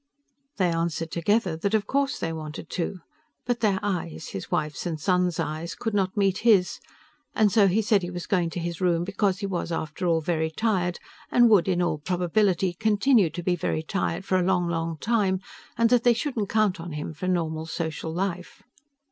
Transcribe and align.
They 0.57 0.71
answered 0.71 1.11
together 1.11 1.55
that 1.55 1.75
of 1.75 1.85
course 1.85 2.17
they 2.17 2.33
wanted 2.33 2.71
to. 2.71 3.01
But 3.45 3.59
their 3.59 3.79
eyes 3.83 4.29
his 4.29 4.49
wife's 4.49 4.87
and 4.87 4.99
son's 4.99 5.39
eyes 5.39 5.75
could 5.75 5.93
not 5.93 6.17
meet 6.17 6.39
his, 6.39 6.79
and 7.35 7.51
so 7.51 7.67
he 7.67 7.83
said 7.83 8.01
he 8.01 8.09
was 8.09 8.25
going 8.25 8.49
to 8.49 8.59
his 8.59 8.81
room 8.81 9.03
because 9.03 9.41
he 9.41 9.45
was, 9.45 9.71
after 9.71 10.07
all, 10.07 10.19
very 10.19 10.49
tired 10.49 10.97
and 11.29 11.51
would 11.51 11.67
in 11.67 11.83
all 11.83 11.99
probability 11.99 12.73
continue 12.73 13.29
to 13.29 13.43
be 13.43 13.55
very 13.55 13.83
tired 13.83 14.25
for 14.25 14.39
a 14.39 14.43
long, 14.43 14.67
long 14.67 14.97
time 14.97 15.39
and 15.77 15.91
that 15.91 16.03
they 16.03 16.13
shouldn't 16.15 16.49
count 16.49 16.79
on 16.79 16.93
him 16.93 17.13
for 17.13 17.27
normal 17.27 17.67
social 17.67 18.11
life. 18.11 18.63